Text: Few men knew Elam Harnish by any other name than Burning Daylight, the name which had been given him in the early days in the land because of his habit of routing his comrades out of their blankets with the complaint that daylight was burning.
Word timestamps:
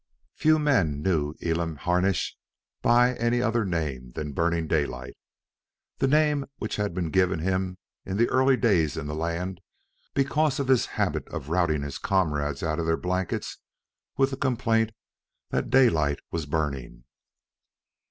Few 0.33 0.57
men 0.57 1.03
knew 1.03 1.35
Elam 1.43 1.75
Harnish 1.75 2.35
by 2.81 3.13
any 3.17 3.39
other 3.39 3.63
name 3.63 4.13
than 4.13 4.31
Burning 4.33 4.65
Daylight, 4.65 5.15
the 5.99 6.07
name 6.07 6.47
which 6.57 6.77
had 6.77 6.95
been 6.95 7.11
given 7.11 7.37
him 7.37 7.77
in 8.03 8.17
the 8.17 8.27
early 8.29 8.57
days 8.57 8.97
in 8.97 9.05
the 9.05 9.13
land 9.13 9.61
because 10.15 10.59
of 10.59 10.69
his 10.69 10.87
habit 10.97 11.27
of 11.27 11.49
routing 11.49 11.83
his 11.83 11.99
comrades 11.99 12.63
out 12.63 12.79
of 12.79 12.87
their 12.87 12.97
blankets 12.97 13.59
with 14.17 14.31
the 14.31 14.37
complaint 14.37 14.91
that 15.51 15.69
daylight 15.69 16.19
was 16.31 16.47
burning. 16.47 17.03